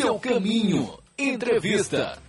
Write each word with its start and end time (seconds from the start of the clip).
seu 0.00 0.16
caminho. 0.16 0.96
Entrevista. 1.18 2.22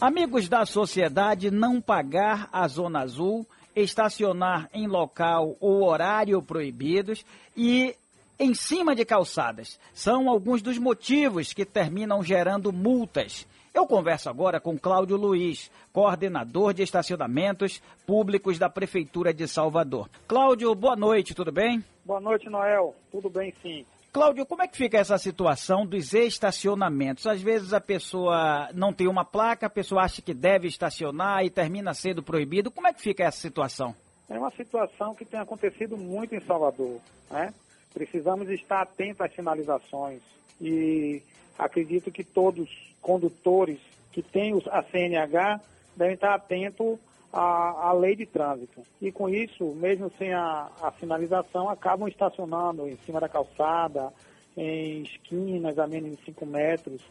Amigos 0.00 0.48
da 0.48 0.64
sociedade, 0.64 1.50
não 1.50 1.80
pagar 1.80 2.48
a 2.52 2.68
Zona 2.68 3.00
Azul, 3.00 3.44
estacionar 3.74 4.70
em 4.72 4.86
local 4.86 5.56
ou 5.58 5.82
horário 5.82 6.40
proibidos 6.40 7.24
e 7.56 7.96
em 8.38 8.54
cima 8.54 8.94
de 8.94 9.04
calçadas. 9.04 9.80
São 9.92 10.30
alguns 10.30 10.62
dos 10.62 10.78
motivos 10.78 11.52
que 11.52 11.64
terminam 11.64 12.22
gerando 12.22 12.72
multas. 12.72 13.48
Eu 13.74 13.84
converso 13.84 14.30
agora 14.30 14.60
com 14.60 14.78
Cláudio 14.78 15.16
Luiz, 15.16 15.72
coordenador 15.92 16.72
de 16.72 16.84
estacionamentos 16.84 17.82
públicos 18.06 18.60
da 18.60 18.70
Prefeitura 18.70 19.34
de 19.34 19.48
Salvador. 19.48 20.08
Cláudio, 20.28 20.72
boa 20.72 20.94
noite, 20.94 21.34
tudo 21.34 21.50
bem? 21.50 21.82
Boa 22.04 22.20
noite, 22.20 22.48
Noel. 22.48 22.94
Tudo 23.10 23.28
bem, 23.28 23.52
sim. 23.60 23.84
Cláudio, 24.10 24.46
como 24.46 24.62
é 24.62 24.68
que 24.68 24.76
fica 24.76 24.98
essa 24.98 25.18
situação 25.18 25.84
dos 25.84 26.14
estacionamentos? 26.14 27.26
Às 27.26 27.42
vezes 27.42 27.72
a 27.74 27.80
pessoa 27.80 28.70
não 28.74 28.92
tem 28.92 29.06
uma 29.06 29.24
placa, 29.24 29.66
a 29.66 29.70
pessoa 29.70 30.02
acha 30.02 30.22
que 30.22 30.32
deve 30.32 30.66
estacionar 30.66 31.44
e 31.44 31.50
termina 31.50 31.92
sendo 31.92 32.22
proibido. 32.22 32.70
Como 32.70 32.86
é 32.86 32.92
que 32.92 33.02
fica 33.02 33.24
essa 33.24 33.38
situação? 33.38 33.94
É 34.28 34.38
uma 34.38 34.50
situação 34.50 35.14
que 35.14 35.24
tem 35.24 35.38
acontecido 35.38 35.96
muito 35.96 36.34
em 36.34 36.40
Salvador, 36.40 37.00
né? 37.30 37.52
Precisamos 37.92 38.48
estar 38.50 38.82
atentos 38.82 39.20
às 39.20 39.34
sinalizações 39.34 40.20
e 40.60 41.22
acredito 41.58 42.10
que 42.10 42.24
todos 42.24 42.68
condutores 43.00 43.78
que 44.10 44.22
têm 44.22 44.52
a 44.70 44.82
CNH 44.82 45.60
devem 45.96 46.14
estar 46.14 46.34
atentos 46.34 46.98
à, 47.32 47.88
à 47.88 47.92
lei 47.92 48.16
de 48.16 48.26
trânsito. 48.26 48.82
E 49.00 49.12
com 49.12 49.28
isso, 49.28 49.64
mesmo 49.74 50.10
sem 50.18 50.32
a, 50.32 50.70
a 50.80 50.92
sinalização, 50.98 51.68
acabam 51.68 52.08
estacionando 52.08 52.88
em 52.88 52.96
cima 52.98 53.20
da 53.20 53.28
calçada, 53.28 54.12
em 54.56 55.02
esquinas 55.02 55.78
a 55.78 55.86
menos 55.86 56.16
de 56.16 56.24
5 56.24 56.46
metros, 56.46 57.02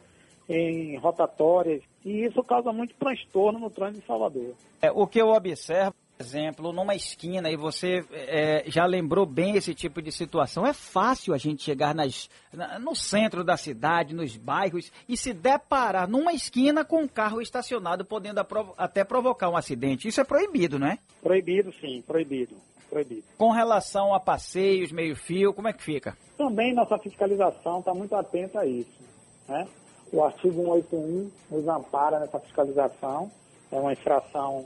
em 0.50 0.98
rotatórias, 0.98 1.84
e 2.06 2.24
isso 2.24 2.42
causa 2.44 2.72
muito 2.72 2.96
transtorno 2.96 3.60
no 3.60 3.70
trânsito 3.70 4.02
de 4.02 4.08
Salvador. 4.08 4.54
É, 4.82 4.90
o 4.92 5.06
que 5.06 5.22
eu 5.22 5.28
observo 5.28 5.94
exemplo, 6.20 6.72
numa 6.74 6.96
esquina, 6.96 7.50
e 7.50 7.56
você 7.56 8.04
é, 8.12 8.64
já 8.68 8.86
lembrou 8.86 9.26
bem 9.26 9.56
esse 9.56 9.74
tipo 9.74 10.02
de 10.02 10.12
situação, 10.12 10.66
é 10.66 10.74
fácil 10.74 11.34
a 11.34 11.38
gente 11.38 11.64
chegar 11.64 11.94
nas, 11.94 12.30
na, 12.52 12.80
no 12.80 12.96
centro 12.96 13.44
da 13.44 13.56
cidade, 13.56 14.16
nos 14.16 14.36
bairros, 14.36 14.92
e 15.08 15.16
se 15.16 15.34
deparar 15.34 16.10
numa 16.10 16.34
esquina 16.34 16.84
com 16.84 17.04
um 17.04 17.08
carro 17.08 17.42
estacionado, 17.42 18.04
podendo 18.04 18.46
até 18.78 19.04
provocar 19.04 19.50
um 19.50 19.58
acidente. 19.58 20.08
Isso 20.08 20.22
é 20.22 20.24
proibido, 20.24 20.80
não 20.80 20.88
é? 20.88 20.98
Proibido, 21.22 21.72
sim, 21.80 22.02
proibido. 22.02 22.56
Proibido. 22.90 23.24
Com 23.38 23.52
relação 23.52 24.14
a 24.14 24.20
passeios, 24.20 24.92
meio-fio, 24.92 25.54
como 25.54 25.68
é 25.68 25.74
que 25.74 25.84
fica? 25.84 26.18
Também 26.38 26.74
nossa 26.74 26.98
fiscalização 26.98 27.80
está 27.80 27.94
muito 27.94 28.16
atenta 28.16 28.62
a 28.62 28.66
isso. 28.66 29.04
Né? 29.48 29.68
O 30.12 30.24
artigo 30.24 30.64
181 30.64 31.32
nos 31.52 31.68
ampara 31.68 32.20
nessa 32.20 32.40
fiscalização, 32.40 33.30
é 33.72 33.78
uma 33.78 33.92
infração 33.92 34.66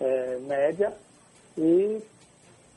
é, 0.00 0.38
média 0.38 0.92
e 1.56 2.00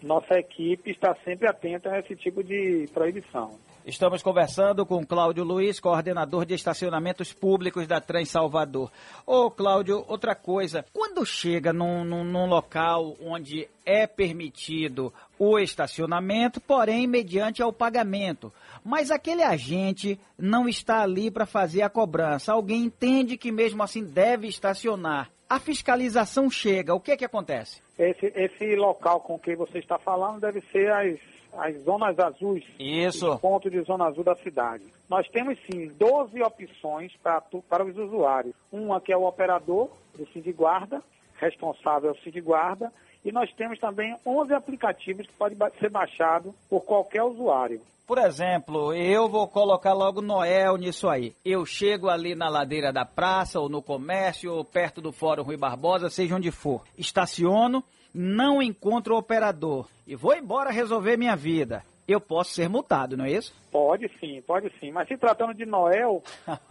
nossa 0.02 0.38
equipe 0.38 0.92
está 0.92 1.16
sempre 1.24 1.48
atenta 1.48 1.90
a 1.90 2.00
esse 2.00 2.16
tipo 2.16 2.44
de 2.44 2.90
proibição. 2.94 3.58
Estamos 3.86 4.24
conversando 4.24 4.86
com 4.86 5.06
Cláudio 5.06 5.44
Luiz, 5.44 5.78
coordenador 5.78 6.46
de 6.46 6.54
estacionamentos 6.54 7.34
públicos 7.34 7.86
da 7.86 8.00
Trans 8.00 8.30
Salvador. 8.30 8.90
Ô 9.26 9.52
Cláudio, 9.52 10.06
outra 10.08 10.34
coisa, 10.34 10.86
quando 10.94 11.26
chega 11.26 11.74
num, 11.74 12.06
num, 12.06 12.24
num, 12.24 12.46
local 12.46 13.14
onde 13.20 13.68
é 13.86 14.08
permitido 14.08 15.14
o 15.38 15.60
estacionamento, 15.60 16.62
porém 16.62 17.06
mediante 17.08 17.62
ao 17.62 17.74
pagamento, 17.74 18.54
mas 18.86 19.12
aquele 19.12 19.44
agente 19.44 20.18
não 20.38 20.70
está 20.70 21.02
ali 21.02 21.30
para 21.30 21.46
fazer 21.46 21.82
a 21.82 21.90
cobrança, 21.90 22.54
alguém 22.54 22.86
entende 22.86 23.36
que 23.36 23.52
mesmo 23.52 23.84
assim 23.84 24.06
deve 24.06 24.48
estacionar, 24.48 25.30
a 25.54 25.60
fiscalização 25.60 26.50
chega, 26.50 26.96
o 26.96 27.00
que 27.00 27.12
é 27.12 27.18
que 27.18 27.26
acontece? 27.26 27.80
Esse, 27.98 28.26
esse 28.36 28.76
local 28.76 29.20
com 29.20 29.38
que 29.38 29.56
você 29.56 29.78
está 29.78 30.00
falando 30.00 30.40
deve 30.40 30.62
ser 30.72 30.92
as, 30.92 31.20
as 31.56 31.76
zonas 31.84 32.18
azuis. 32.18 32.66
Isso. 32.80 33.34
Os 33.34 33.40
pontos 33.40 33.72
de 33.72 33.80
zona 33.82 34.06
azul 34.06 34.24
da 34.24 34.36
cidade. 34.38 34.84
Nós 35.08 35.28
temos 35.30 35.60
sim 35.70 35.90
12 35.90 36.42
opções 36.42 37.16
pra, 37.22 37.40
para 37.70 37.86
os 37.86 37.96
usuários. 37.96 38.56
Uma 38.72 39.00
que 39.00 39.14
é 39.14 39.18
o 39.18 39.28
operador 39.28 39.92
do 40.18 40.26
Cid 40.34 40.52
Guarda, 40.54 41.04
responsável 41.36 42.10
é 42.10 42.14
o 42.14 42.24
Cid 42.24 42.42
Guarda, 42.42 42.92
e 43.24 43.32
nós 43.32 43.52
temos 43.54 43.80
também 43.80 44.16
11 44.26 44.54
aplicativos 44.54 45.26
que 45.26 45.34
podem 45.34 45.58
ser 45.80 45.90
baixados 45.90 46.54
por 46.70 46.82
qualquer 46.82 47.24
usuário. 47.24 47.82
Por 48.06 48.18
exemplo, 48.18 48.94
eu 48.94 49.30
vou 49.30 49.48
colocar 49.48 49.94
logo 49.94 50.22
Noel 50.22 50.76
nisso 50.76 51.08
aí. 51.08 51.34
Eu 51.44 51.66
chego 51.66 52.10
ali 52.10 52.36
na 52.36 52.50
ladeira 52.50 52.92
da 52.92 53.06
praça, 53.06 53.62
ou 53.62 53.70
no 53.70 53.82
comércio, 53.82 54.54
ou 54.54 54.66
perto 54.66 55.00
do 55.00 55.14
Fórum 55.14 55.44
Rui 55.44 55.56
Barbosa, 55.56 56.10
seja 56.10 56.36
onde 56.36 56.52
for. 56.52 56.84
Estaciono, 56.98 57.82
não 58.14 58.62
encontro 58.62 59.16
o 59.16 59.18
operador 59.18 59.88
e 60.06 60.16
vou 60.16 60.36
embora 60.36 60.70
resolver 60.70 61.18
minha 61.18 61.36
vida 61.36 61.84
eu 62.08 62.20
posso 62.20 62.54
ser 62.54 62.68
multado, 62.70 63.16
não 63.16 63.26
é 63.26 63.32
isso? 63.32 63.54
Pode 63.72 64.08
sim, 64.20 64.42
pode 64.46 64.72
sim. 64.80 64.92
Mas 64.92 65.08
se 65.08 65.18
tratando 65.18 65.54
de 65.54 65.66
Noel, 65.66 66.22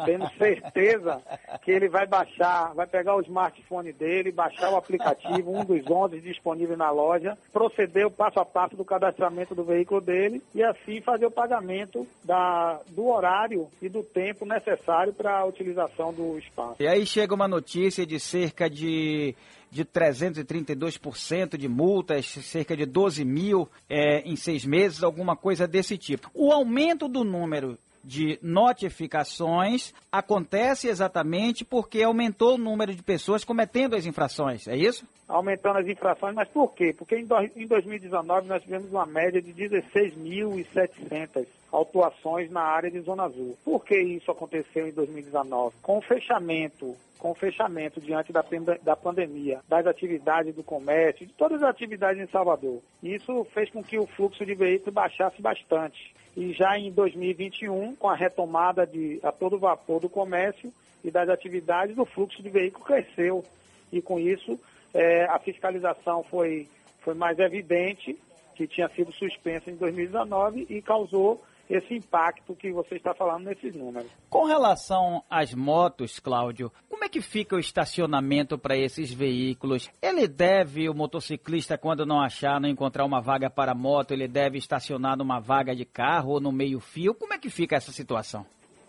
tendo 0.04 0.28
certeza 0.38 1.20
que 1.64 1.70
ele 1.70 1.88
vai 1.88 2.06
baixar, 2.06 2.72
vai 2.74 2.86
pegar 2.86 3.16
o 3.16 3.20
smartphone 3.22 3.92
dele, 3.92 4.30
baixar 4.30 4.70
o 4.70 4.76
aplicativo, 4.76 5.50
um 5.50 5.64
dos 5.64 5.84
11 5.84 6.20
disponível 6.20 6.76
na 6.76 6.90
loja, 6.90 7.36
proceder 7.52 8.06
o 8.06 8.10
passo 8.10 8.38
a 8.38 8.44
passo 8.44 8.76
do 8.76 8.84
cadastramento 8.84 9.54
do 9.54 9.64
veículo 9.64 10.00
dele 10.00 10.42
e 10.54 10.62
assim 10.62 11.00
fazer 11.00 11.26
o 11.26 11.30
pagamento 11.30 12.06
da, 12.22 12.80
do 12.90 13.08
horário 13.08 13.68
e 13.80 13.88
do 13.88 14.02
tempo 14.04 14.46
necessário 14.46 15.12
para 15.12 15.38
a 15.38 15.44
utilização 15.44 16.12
do 16.12 16.38
espaço. 16.38 16.76
E 16.80 16.86
aí 16.86 17.04
chega 17.04 17.34
uma 17.34 17.48
notícia 17.48 18.06
de 18.06 18.20
cerca 18.20 18.70
de 18.70 19.34
de 19.72 19.86
332% 19.86 21.56
de 21.56 21.66
multas, 21.66 22.26
cerca 22.26 22.76
de 22.76 22.84
12 22.84 23.24
mil 23.24 23.66
é, 23.88 24.20
em 24.20 24.36
seis 24.36 24.66
meses, 24.66 25.02
alguma 25.02 25.34
coisa 25.34 25.66
desse 25.66 25.96
tipo. 25.96 26.30
O 26.34 26.52
aumento 26.52 27.08
do 27.08 27.24
número 27.24 27.78
de 28.04 28.38
notificações 28.42 29.92
acontece 30.10 30.88
exatamente 30.88 31.64
porque 31.64 32.02
aumentou 32.02 32.54
o 32.54 32.58
número 32.58 32.94
de 32.94 33.02
pessoas 33.02 33.44
cometendo 33.44 33.94
as 33.94 34.06
infrações, 34.06 34.66
é 34.66 34.76
isso? 34.76 35.06
Aumentando 35.28 35.78
as 35.78 35.86
infrações, 35.86 36.34
mas 36.34 36.48
por 36.48 36.74
quê? 36.74 36.94
Porque 36.96 37.16
em, 37.16 37.24
do, 37.24 37.36
em 37.56 37.66
2019 37.66 38.48
nós 38.48 38.62
tivemos 38.62 38.90
uma 38.90 39.06
média 39.06 39.40
de 39.40 39.52
16.700 39.52 41.46
autuações 41.70 42.50
na 42.50 42.62
área 42.62 42.90
de 42.90 43.00
Zona 43.00 43.24
Azul. 43.24 43.56
Por 43.64 43.84
que 43.84 43.98
isso 43.98 44.30
aconteceu 44.30 44.86
em 44.86 44.92
2019? 44.92 45.76
Com 45.80 45.98
o 45.98 46.02
fechamento 46.02 46.94
com 47.22 47.30
o 47.30 47.36
fechamento 47.36 48.00
diante 48.00 48.32
da, 48.32 48.44
da 48.82 48.96
pandemia, 48.96 49.60
das 49.68 49.86
atividades 49.86 50.56
do 50.56 50.64
comércio, 50.64 51.24
de 51.24 51.32
todas 51.34 51.62
as 51.62 51.70
atividades 51.70 52.20
em 52.20 52.26
Salvador. 52.26 52.82
Isso 53.00 53.46
fez 53.54 53.70
com 53.70 53.80
que 53.80 53.96
o 53.96 54.08
fluxo 54.08 54.44
de 54.44 54.56
veículos 54.56 54.92
baixasse 54.92 55.40
bastante. 55.40 56.12
E 56.36 56.52
já 56.52 56.78
em 56.78 56.90
2021, 56.90 57.94
com 57.96 58.08
a 58.08 58.14
retomada 58.14 58.86
de, 58.86 59.20
a 59.22 59.30
todo 59.30 59.58
vapor 59.58 60.00
do 60.00 60.08
comércio 60.08 60.72
e 61.04 61.10
das 61.10 61.28
atividades, 61.28 61.96
o 61.98 62.06
fluxo 62.06 62.42
de 62.42 62.48
veículos 62.48 62.86
cresceu. 62.86 63.44
E 63.92 64.00
com 64.00 64.18
isso, 64.18 64.58
é, 64.94 65.24
a 65.24 65.38
fiscalização 65.38 66.22
foi, 66.24 66.68
foi 67.00 67.14
mais 67.14 67.38
evidente, 67.38 68.18
que 68.54 68.66
tinha 68.66 68.88
sido 68.90 69.12
suspensa 69.12 69.70
em 69.70 69.76
2019 69.76 70.66
e 70.68 70.80
causou 70.80 71.42
esse 71.68 71.94
impacto 71.94 72.54
que 72.54 72.70
você 72.70 72.96
está 72.96 73.14
falando 73.14 73.44
nesses 73.44 73.74
números. 73.74 74.10
Com 74.28 74.44
relação 74.44 75.22
às 75.30 75.54
motos, 75.54 76.18
Cláudio, 76.18 76.70
como 76.88 77.04
é 77.04 77.08
que 77.08 77.20
fica 77.20 77.56
o 77.56 77.60
estacionamento 77.60 78.58
para 78.58 78.76
esses 78.76 79.12
veículos? 79.12 79.90
Ele 80.00 80.28
deve, 80.28 80.88
o 80.88 80.94
motociclista, 80.94 81.78
quando 81.78 82.04
não 82.04 82.20
achar, 82.20 82.60
não 82.60 82.68
encontrar 82.68 83.04
uma 83.04 83.20
vaga 83.20 83.48
para 83.48 83.74
moto, 83.74 84.12
ele 84.12 84.28
deve 84.28 84.58
estacionar 84.58 85.16
numa 85.16 85.40
vaga 85.40 85.74
de 85.74 85.84
carro 85.84 86.32
ou 86.32 86.40
no 86.40 86.52
meio-fio? 86.52 87.14
Como 87.14 87.32
é 87.32 87.38
que 87.38 87.50
fica 87.50 87.76
essa 87.76 87.92
situação? 87.92 88.44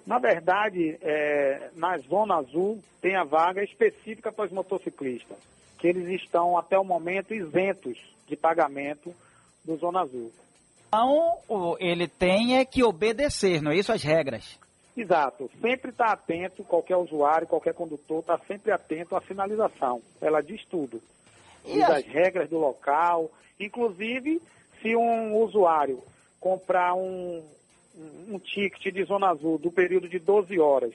Na 0.06 0.20
verdade, 0.20 0.98
é, 1.02 1.70
na 1.76 1.98
Zona 2.00 2.36
Azul 2.36 2.84
tem 3.02 3.16
a 3.16 3.24
vaga 3.24 3.64
específica 3.64 4.32
para 4.32 4.46
os 4.46 4.52
motociclistas, 4.52 5.38
que 5.80 5.88
eles 5.88 6.22
estão 6.22 6.58
até 6.58 6.78
o 6.78 6.84
momento 6.84 7.34
isentos 7.34 7.98
de 8.28 8.36
pagamento 8.36 9.14
do 9.64 9.78
Zona 9.78 10.02
Azul. 10.02 10.32
Então, 10.94 11.76
ele 11.80 12.08
tem 12.08 12.60
é 12.60 12.66
que 12.66 12.84
obedecer, 12.84 13.64
não 13.64 13.72
é 13.72 13.78
isso? 13.78 13.92
As 13.92 14.04
regras. 14.04 14.60
Exato. 14.96 15.50
Sempre 15.60 15.90
está 15.90 16.12
atento, 16.12 16.64
qualquer 16.64 16.98
usuário, 16.98 17.48
qualquer 17.48 17.74
condutor 17.74 18.20
está 18.20 18.38
sempre 18.48 18.72
atento 18.72 19.16
à 19.16 19.22
sinalização. 19.22 20.02
Ela 20.22 20.42
diz 20.42 20.64
tudo. 20.66 21.02
E 21.66 21.74
diz 21.74 21.90
as 21.90 22.06
regras 22.06 22.48
do 22.48 22.60
local. 22.60 23.32
Inclusive, 23.60 24.40
se 24.82 24.96
um 24.96 25.36
usuário 25.38 26.00
comprar 26.40 26.94
um, 26.94 27.44
um 28.28 28.38
ticket 28.38 28.94
de 28.94 29.04
zona 29.04 29.32
azul 29.32 29.58
do 29.58 29.72
período 29.72 30.08
de 30.08 30.20
12 30.20 30.60
horas, 30.60 30.94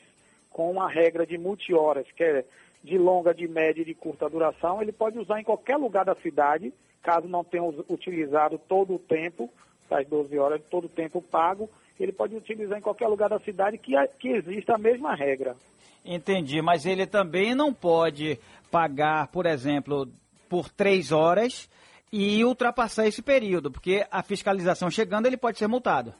com 0.48 0.70
uma 0.70 0.88
regra 0.88 1.26
de 1.26 1.36
multi-horas, 1.36 2.06
que 2.12 2.22
é 2.22 2.44
de 2.84 2.96
longa, 2.96 3.34
de 3.34 3.48
média 3.48 3.82
e 3.82 3.84
de 3.84 3.94
curta 3.94 4.30
duração, 4.30 4.80
ele 4.80 4.92
pode 4.92 5.18
usar 5.18 5.40
em 5.40 5.44
qualquer 5.44 5.76
lugar 5.76 6.04
da 6.04 6.14
cidade, 6.14 6.72
caso 7.02 7.26
não 7.26 7.42
tenha 7.42 7.64
utilizado 7.64 8.58
todo 8.58 8.94
o 8.94 8.98
tempo 8.98 9.50
das 9.88 10.06
12 10.06 10.38
horas, 10.38 10.62
todo 10.70 10.84
o 10.84 10.88
tempo 10.88 11.22
pago, 11.22 11.68
ele 11.98 12.12
pode 12.12 12.36
utilizar 12.36 12.78
em 12.78 12.82
qualquer 12.82 13.08
lugar 13.08 13.28
da 13.28 13.38
cidade 13.38 13.78
que, 13.78 13.94
que 14.18 14.28
exista 14.28 14.74
a 14.74 14.78
mesma 14.78 15.14
regra. 15.14 15.56
Entendi, 16.04 16.62
mas 16.62 16.86
ele 16.86 17.06
também 17.06 17.54
não 17.54 17.72
pode 17.72 18.38
pagar, 18.70 19.28
por 19.28 19.46
exemplo, 19.46 20.08
por 20.48 20.68
três 20.70 21.12
horas 21.12 21.68
e 22.12 22.44
ultrapassar 22.44 23.06
esse 23.06 23.20
período, 23.20 23.70
porque 23.70 24.06
a 24.10 24.22
fiscalização 24.22 24.90
chegando 24.90 25.26
ele 25.26 25.36
pode 25.36 25.58
ser 25.58 25.66
multado. 25.66 26.14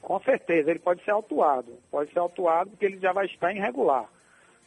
Com 0.00 0.20
certeza, 0.20 0.70
ele 0.70 0.80
pode 0.80 1.02
ser 1.04 1.12
autuado. 1.12 1.72
Pode 1.90 2.12
ser 2.12 2.18
autuado 2.18 2.70
porque 2.70 2.86
ele 2.86 2.98
já 2.98 3.12
vai 3.12 3.26
estar 3.26 3.52
irregular. 3.52 4.08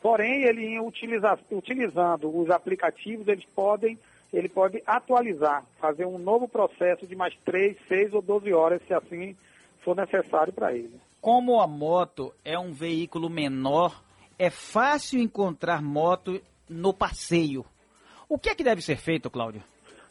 Porém, 0.01 0.43
ele 0.43 0.79
utiliza, 0.79 1.37
utilizando 1.51 2.29
os 2.29 2.49
aplicativos, 2.49 3.27
eles 3.27 3.45
podem, 3.45 3.97
ele 4.35 4.49
pode 4.49 4.83
atualizar, 4.85 5.63
fazer 5.79 6.05
um 6.05 6.17
novo 6.17 6.45
processo 6.47 7.07
de 7.07 7.15
mais 7.15 7.33
3, 7.45 7.77
6 7.87 8.13
ou 8.13 8.21
12 8.21 8.53
horas, 8.53 8.81
se 8.85 8.93
assim 8.93 9.35
for 9.81 9.95
necessário 9.95 10.51
para 10.51 10.73
ele. 10.73 10.99
Como 11.21 11.61
a 11.61 11.65
moto 11.65 12.33
é 12.43 12.59
um 12.59 12.73
veículo 12.73 13.29
menor, 13.29 14.03
é 14.37 14.49
fácil 14.49 15.21
encontrar 15.21 15.81
moto 15.81 16.41
no 16.69 16.93
passeio. 16.93 17.65
O 18.27 18.37
que 18.37 18.49
é 18.49 18.55
que 18.55 18.63
deve 18.63 18.81
ser 18.81 18.97
feito, 18.97 19.29
Cláudio? 19.29 19.63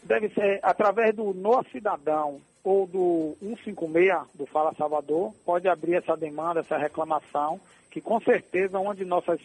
Deve 0.02 0.30
ser 0.30 0.58
através 0.62 1.14
do 1.14 1.34
Nosso 1.34 1.70
Cidadão 1.70 2.40
ou 2.62 2.86
do 2.86 3.36
156 3.40 4.26
do 4.34 4.46
Fala 4.46 4.72
Salvador, 4.74 5.34
pode 5.44 5.68
abrir 5.68 5.96
essa 5.96 6.16
demanda, 6.16 6.60
essa 6.60 6.78
reclamação, 6.78 7.60
que 7.90 8.00
com 8.00 8.18
certeza 8.20 8.78
onde 8.78 9.04
nossas 9.04 9.38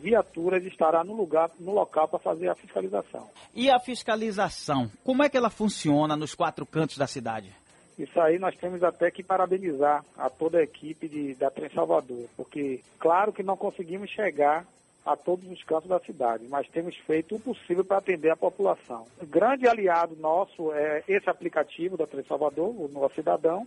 viaturas 0.00 0.64
estará 0.64 1.02
no 1.02 1.14
lugar, 1.14 1.50
no 1.58 1.72
local 1.72 2.08
para 2.08 2.18
fazer 2.18 2.48
a 2.48 2.54
fiscalização. 2.54 3.28
E 3.54 3.70
a 3.70 3.78
fiscalização, 3.78 4.90
como 5.04 5.22
é 5.22 5.28
que 5.28 5.36
ela 5.36 5.50
funciona 5.50 6.16
nos 6.16 6.34
quatro 6.34 6.64
cantos 6.66 6.98
da 6.98 7.06
cidade? 7.06 7.52
Isso 7.98 8.20
aí 8.20 8.38
nós 8.38 8.54
temos 8.56 8.82
até 8.82 9.10
que 9.10 9.22
parabenizar 9.22 10.04
a 10.18 10.28
toda 10.28 10.58
a 10.58 10.62
equipe 10.62 11.08
de, 11.08 11.34
da 11.34 11.50
Trem 11.50 11.70
Salvador, 11.70 12.28
porque 12.36 12.82
claro 12.98 13.32
que 13.32 13.42
não 13.42 13.56
conseguimos 13.56 14.10
chegar 14.10 14.66
a 15.04 15.16
todos 15.16 15.48
os 15.50 15.62
cantos 15.62 15.88
da 15.88 16.00
cidade, 16.00 16.46
mas 16.48 16.68
temos 16.68 16.96
feito 17.06 17.36
o 17.36 17.40
possível 17.40 17.84
para 17.84 17.98
atender 17.98 18.30
a 18.30 18.36
população. 18.36 19.06
O 19.22 19.26
grande 19.26 19.66
aliado 19.68 20.16
nosso 20.16 20.72
é 20.72 21.04
esse 21.06 21.30
aplicativo 21.30 21.96
da 21.96 22.06
Trem 22.06 22.24
Salvador, 22.24 22.68
o 22.68 22.90
Nosso 22.92 23.14
Cidadão, 23.14 23.66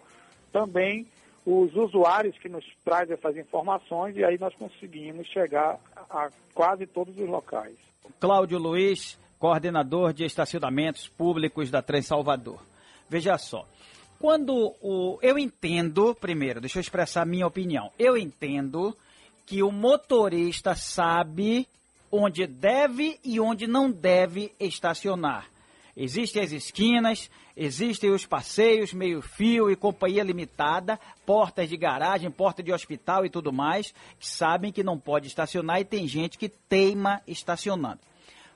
também 0.52 1.08
os 1.52 1.76
usuários 1.76 2.38
que 2.38 2.48
nos 2.48 2.64
trazem 2.86 3.16
essas 3.16 3.36
informações 3.36 4.16
e 4.16 4.24
aí 4.24 4.38
nós 4.38 4.54
conseguimos 4.54 5.28
chegar 5.28 5.80
a 5.96 6.30
quase 6.54 6.86
todos 6.86 7.18
os 7.18 7.28
locais. 7.28 7.76
Cláudio 8.20 8.60
Luiz, 8.60 9.18
coordenador 9.40 10.14
de 10.14 10.24
estacionamentos 10.26 11.08
públicos 11.08 11.72
da 11.72 11.82
Trem 11.82 12.04
Salvador. 12.04 12.62
Veja 13.10 13.36
só, 13.40 13.66
quando 14.20 14.76
o. 14.80 15.18
Eu 15.24 15.40
entendo, 15.40 16.14
primeiro, 16.14 16.62
deixa 16.62 16.78
eu 16.78 16.82
expressar 16.82 17.24
a 17.24 17.26
minha 17.26 17.48
opinião. 17.48 17.90
Eu 17.98 18.16
entendo 18.16 18.96
que 19.48 19.64
o 19.64 19.72
motorista 19.72 20.76
sabe 20.76 21.68
onde 22.12 22.46
deve 22.46 23.20
e 23.24 23.40
onde 23.40 23.66
não 23.66 23.90
deve 23.90 24.54
estacionar. 24.60 25.48
Existem 26.02 26.42
as 26.42 26.54
esquinas, 26.54 27.30
existem 27.58 28.10
os 28.10 28.26
passeios, 28.26 28.94
meio-fio 28.94 29.70
e 29.70 29.76
companhia 29.76 30.24
limitada, 30.24 30.98
portas 31.26 31.68
de 31.68 31.76
garagem, 31.76 32.32
porta 32.32 32.64
de 32.64 32.72
hospital 32.72 33.26
e 33.26 33.30
tudo 33.30 33.52
mais, 33.52 33.94
que 34.18 34.26
sabem 34.26 34.72
que 34.72 34.82
não 34.82 34.98
pode 34.98 35.28
estacionar 35.28 35.82
e 35.82 35.84
tem 35.84 36.08
gente 36.08 36.38
que 36.38 36.48
teima 36.48 37.22
estacionando. 37.28 38.00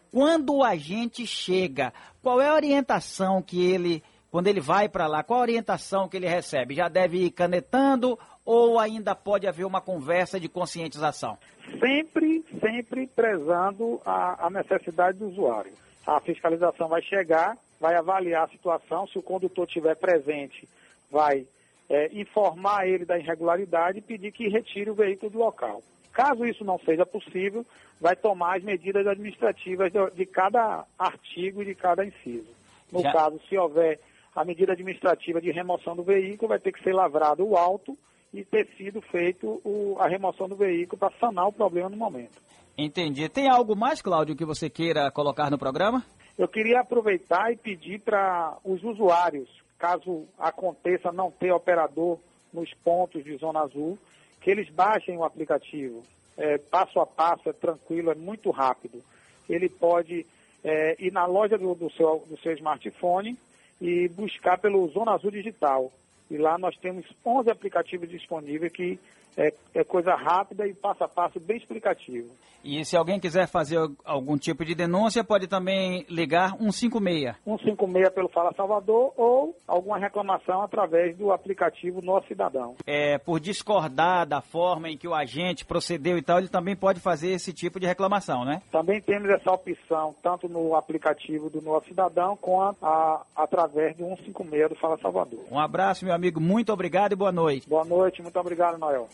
Quando 0.10 0.56
o 0.56 0.64
agente 0.64 1.28
chega, 1.28 1.92
qual 2.22 2.40
é 2.40 2.48
a 2.48 2.54
orientação 2.54 3.42
que 3.42 3.62
ele 3.62 4.02
quando 4.32 4.48
ele 4.48 4.62
vai 4.62 4.90
para 4.90 5.06
lá, 5.06 5.22
qual 5.22 5.42
a 5.42 5.44
orientação 5.44 6.08
que 6.08 6.18
ele 6.18 6.28
recebe? 6.28 6.74
Já 6.74 6.88
deve 6.88 7.26
ir 7.26 7.30
canetando 7.30 8.18
ou 8.44 8.80
ainda 8.80 9.14
pode 9.14 9.46
haver 9.46 9.66
uma 9.66 9.82
conversa 9.82 10.40
de 10.40 10.50
conscientização? 10.50 11.38
Sempre, 11.80 12.44
sempre 12.60 13.06
prezando 13.06 14.02
a, 14.04 14.48
a 14.48 14.50
necessidade 14.50 15.20
do 15.20 15.28
usuário. 15.28 15.74
A 16.06 16.20
fiscalização 16.20 16.88
vai 16.88 17.02
chegar, 17.02 17.58
vai 17.80 17.96
avaliar 17.96 18.46
a 18.46 18.50
situação, 18.50 19.08
se 19.08 19.18
o 19.18 19.24
condutor 19.24 19.68
estiver 19.68 19.96
presente, 19.96 20.68
vai 21.10 21.46
é, 21.90 22.10
informar 22.14 22.88
ele 22.88 23.06
da 23.06 23.18
irregularidade 23.18 24.00
e 24.00 24.02
pedir 24.02 24.32
que 24.32 24.50
retire 24.50 24.90
o 24.90 24.96
veículo 24.96 25.32
do 25.32 25.38
local. 25.38 25.82
Caso 26.12 26.46
isso 26.46 26.64
não 26.64 26.78
seja 26.80 27.06
possível, 27.06 27.66
vai 28.00 28.16
tomar 28.16 28.58
as 28.58 28.64
medidas 28.64 29.08
administrativas 29.08 29.92
de, 29.92 30.12
de 30.12 30.26
cada 30.26 30.86
artigo 30.98 31.62
e 31.62 31.66
de 31.66 31.76
cada 31.76 32.06
inciso. 32.06 32.54
No 32.92 33.02
Já... 33.02 33.12
caso, 33.12 33.40
se 33.48 33.58
houver 33.58 34.00
a 34.36 34.44
medida 34.44 34.74
administrativa 34.74 35.40
de 35.40 35.52
remoção 35.52 35.96
do 35.96 36.04
veículo 36.04 36.50
vai 36.50 36.60
ter 36.60 36.72
que 36.72 36.84
ser 36.84 36.94
lavrado 36.94 37.48
o 37.48 37.56
auto 37.56 37.98
e 38.34 38.44
ter 38.44 38.68
sido 38.76 39.00
feito 39.02 39.62
o, 39.64 39.96
a 40.00 40.08
remoção 40.08 40.50
do 40.50 40.56
veículo 40.56 40.98
para 40.98 41.14
sanar 41.20 41.48
o 41.48 41.54
problema 41.54 41.90
no 41.90 41.98
momento. 41.98 42.42
Entendi. 42.78 43.28
Tem 43.30 43.48
algo 43.48 43.76
mais, 43.76 44.02
Cláudio, 44.02 44.36
que 44.36 44.46
você 44.46 44.70
queira 44.70 45.12
colocar 45.12 45.50
no 45.50 45.58
programa? 45.58 46.04
Eu 46.38 46.48
queria 46.48 46.80
aproveitar 46.80 47.52
e 47.52 47.56
pedir 47.56 48.00
para 48.00 48.58
os 48.64 48.84
usuários, 48.84 49.48
caso 49.78 50.26
aconteça 50.40 51.12
não 51.12 51.30
ter 51.30 51.52
operador 51.52 52.18
nos 52.52 52.74
pontos 52.84 53.24
de 53.24 53.36
Zona 53.38 53.62
Azul, 53.62 53.98
que 54.42 54.50
eles 54.50 54.70
baixem 54.70 55.18
o 55.18 55.24
aplicativo. 55.24 56.02
É, 56.36 56.58
passo 56.58 57.00
a 57.00 57.06
passo, 57.06 57.50
é 57.50 57.54
tranquilo, 57.54 58.12
é 58.12 58.16
muito 58.16 58.50
rápido. 58.50 59.04
Ele 59.48 59.70
pode 59.70 60.26
é, 60.64 60.96
ir 61.00 61.12
na 61.12 61.26
loja 61.26 61.58
do, 61.58 61.76
do, 61.76 61.92
seu, 61.92 62.26
do 62.28 62.38
seu 62.40 62.54
smartphone, 62.54 63.38
e 63.84 64.08
buscar 64.08 64.58
pelo 64.58 64.88
Zona 64.88 65.14
Azul 65.14 65.30
Digital. 65.30 65.92
E 66.34 66.38
lá 66.38 66.58
nós 66.58 66.76
temos 66.78 67.06
11 67.24 67.52
aplicativos 67.52 68.10
disponíveis 68.10 68.72
que 68.72 69.00
é, 69.38 69.54
é, 69.74 69.84
coisa 69.84 70.16
rápida 70.16 70.68
e 70.68 70.74
passo 70.74 71.04
a 71.04 71.08
passo 71.08 71.40
bem 71.40 71.58
explicativo. 71.58 72.30
E 72.64 72.86
se 72.86 72.96
alguém 72.96 73.20
quiser 73.20 73.46
fazer 73.46 73.78
algum 74.06 74.38
tipo 74.38 74.64
de 74.64 74.74
denúncia, 74.74 75.22
pode 75.22 75.48
também 75.48 76.06
ligar 76.10 76.52
156. 76.58 77.36
156 77.44 78.10
pelo 78.14 78.30
Fala 78.30 78.54
Salvador 78.54 79.12
ou 79.18 79.54
alguma 79.68 79.98
reclamação 79.98 80.62
através 80.62 81.18
do 81.18 81.34
aplicativo 81.34 82.02
Nosso 82.02 82.28
Cidadão. 82.28 82.76
É, 82.88 83.18
por 83.18 83.42
discordar 83.42 84.26
da 84.26 84.40
forma 84.40 84.90
em 84.90 84.98
que 84.98 85.08
o 85.08 85.14
agente 85.14 85.66
procedeu 85.66 86.18
e 86.18 86.22
tal, 86.22 86.38
ele 86.38 86.48
também 86.48 86.74
pode 86.74 87.02
fazer 87.02 87.32
esse 87.32 87.52
tipo 87.52 87.82
de 87.82 87.86
reclamação, 87.86 88.46
né? 88.46 88.62
Também 88.72 89.02
temos 89.02 89.30
essa 89.30 89.52
opção, 89.52 90.16
tanto 90.24 90.48
no 90.48 90.74
aplicativo 90.74 91.50
do 91.50 91.62
Nosso 91.62 91.88
Cidadão, 91.88 92.38
quanto 92.38 92.86
a, 92.86 93.24
através 93.36 93.98
do 93.98 94.06
156 94.06 94.70
do 94.70 94.76
Fala 94.76 94.98
Salvador. 95.00 95.44
Um 95.52 95.60
abraço, 95.60 96.06
meu 96.06 96.14
amigo, 96.24 96.40
muito 96.40 96.72
obrigado 96.72 97.12
e 97.12 97.16
boa 97.16 97.34
noite. 97.34 97.68
Boa 97.68 97.84
noite, 97.84 98.22
muito 98.22 98.40
obrigado, 98.40 98.78
Noel. 98.78 99.10